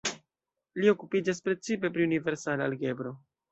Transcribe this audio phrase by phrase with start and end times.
[0.83, 3.17] Li okupiĝas precipe pri universala algebro.